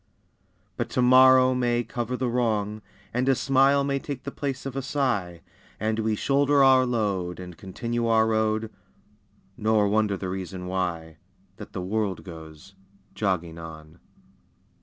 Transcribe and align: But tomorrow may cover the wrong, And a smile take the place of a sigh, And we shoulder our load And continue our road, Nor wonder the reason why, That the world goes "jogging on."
But 0.77 0.89
tomorrow 0.89 1.53
may 1.53 1.83
cover 1.83 2.17
the 2.17 2.27
wrong, 2.27 2.81
And 3.13 3.29
a 3.29 3.35
smile 3.35 3.85
take 3.99 4.23
the 4.23 4.31
place 4.31 4.65
of 4.65 4.75
a 4.75 4.81
sigh, 4.81 5.41
And 5.79 5.99
we 5.99 6.15
shoulder 6.15 6.63
our 6.63 6.87
load 6.87 7.39
And 7.39 7.55
continue 7.55 8.07
our 8.07 8.25
road, 8.25 8.71
Nor 9.57 9.87
wonder 9.89 10.17
the 10.17 10.29
reason 10.29 10.65
why, 10.65 11.17
That 11.57 11.73
the 11.73 11.83
world 11.83 12.23
goes 12.23 12.73
"jogging 13.13 13.59
on." 13.59 13.99